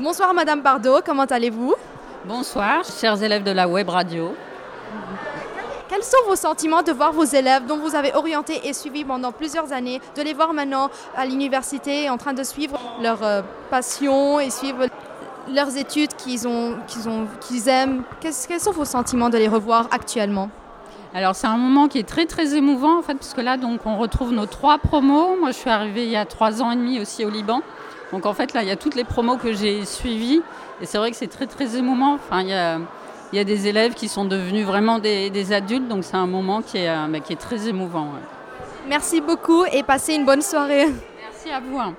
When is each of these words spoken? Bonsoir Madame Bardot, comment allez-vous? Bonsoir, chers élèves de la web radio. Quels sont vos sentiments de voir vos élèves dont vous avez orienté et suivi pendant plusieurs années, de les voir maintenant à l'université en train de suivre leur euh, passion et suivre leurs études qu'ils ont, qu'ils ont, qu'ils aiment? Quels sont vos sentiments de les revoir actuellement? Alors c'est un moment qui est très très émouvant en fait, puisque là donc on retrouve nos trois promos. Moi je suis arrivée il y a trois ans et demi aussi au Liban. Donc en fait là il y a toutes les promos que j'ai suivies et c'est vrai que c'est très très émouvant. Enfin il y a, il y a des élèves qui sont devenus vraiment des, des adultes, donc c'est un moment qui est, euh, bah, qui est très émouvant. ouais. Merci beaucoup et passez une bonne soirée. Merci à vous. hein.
Bonsoir 0.00 0.34
Madame 0.34 0.60
Bardot, 0.60 1.02
comment 1.06 1.24
allez-vous? 1.24 1.76
Bonsoir, 2.24 2.82
chers 2.84 3.22
élèves 3.22 3.44
de 3.44 3.52
la 3.52 3.68
web 3.68 3.88
radio. 3.88 4.34
Quels 5.88 6.02
sont 6.02 6.16
vos 6.26 6.34
sentiments 6.34 6.82
de 6.82 6.90
voir 6.90 7.12
vos 7.12 7.22
élèves 7.24 7.64
dont 7.66 7.78
vous 7.78 7.94
avez 7.94 8.12
orienté 8.12 8.66
et 8.66 8.72
suivi 8.72 9.04
pendant 9.04 9.30
plusieurs 9.30 9.72
années, 9.72 10.00
de 10.16 10.22
les 10.22 10.34
voir 10.34 10.52
maintenant 10.52 10.90
à 11.16 11.24
l'université 11.24 12.10
en 12.10 12.16
train 12.16 12.32
de 12.32 12.42
suivre 12.42 12.76
leur 13.00 13.22
euh, 13.22 13.42
passion 13.70 14.40
et 14.40 14.50
suivre 14.50 14.88
leurs 15.48 15.76
études 15.76 16.14
qu'ils 16.16 16.48
ont, 16.48 16.74
qu'ils 16.88 17.08
ont, 17.08 17.28
qu'ils 17.40 17.68
aiment? 17.68 18.02
Quels 18.20 18.60
sont 18.60 18.72
vos 18.72 18.84
sentiments 18.84 19.30
de 19.30 19.38
les 19.38 19.48
revoir 19.48 19.86
actuellement? 19.92 20.50
Alors 21.16 21.36
c'est 21.36 21.46
un 21.46 21.56
moment 21.56 21.86
qui 21.86 21.98
est 21.98 22.08
très 22.08 22.26
très 22.26 22.56
émouvant 22.56 22.98
en 22.98 23.02
fait, 23.02 23.14
puisque 23.14 23.38
là 23.40 23.56
donc 23.56 23.86
on 23.86 23.96
retrouve 23.98 24.32
nos 24.32 24.46
trois 24.46 24.78
promos. 24.78 25.36
Moi 25.38 25.52
je 25.52 25.56
suis 25.56 25.70
arrivée 25.70 26.04
il 26.04 26.10
y 26.10 26.16
a 26.16 26.24
trois 26.24 26.60
ans 26.60 26.72
et 26.72 26.76
demi 26.76 27.00
aussi 27.00 27.24
au 27.24 27.30
Liban. 27.30 27.62
Donc 28.12 28.26
en 28.26 28.34
fait 28.34 28.52
là 28.52 28.62
il 28.62 28.68
y 28.68 28.72
a 28.72 28.76
toutes 28.76 28.96
les 28.96 29.04
promos 29.04 29.36
que 29.36 29.52
j'ai 29.52 29.84
suivies 29.84 30.42
et 30.80 30.86
c'est 30.86 30.98
vrai 30.98 31.10
que 31.12 31.16
c'est 31.16 31.28
très 31.28 31.46
très 31.46 31.76
émouvant. 31.76 32.14
Enfin 32.14 32.40
il 32.42 32.48
y 32.48 32.52
a, 32.52 32.78
il 33.32 33.36
y 33.36 33.38
a 33.38 33.44
des 33.44 33.68
élèves 33.68 33.94
qui 33.94 34.08
sont 34.08 34.24
devenus 34.24 34.66
vraiment 34.66 34.98
des, 34.98 35.30
des 35.30 35.52
adultes, 35.52 35.86
donc 35.88 36.02
c'est 36.04 36.16
un 36.16 36.26
moment 36.26 36.62
qui 36.62 36.78
est, 36.78 36.88
euh, 36.88 37.06
bah, 37.08 37.20
qui 37.20 37.32
est 37.32 37.36
très 37.40 37.68
émouvant. 37.68 38.06
ouais. 38.06 38.20
Merci 38.88 39.20
beaucoup 39.20 39.64
et 39.66 39.82
passez 39.84 40.14
une 40.14 40.24
bonne 40.24 40.42
soirée. 40.42 40.86
Merci 41.22 41.50
à 41.50 41.60
vous. 41.60 41.78
hein. 41.78 41.94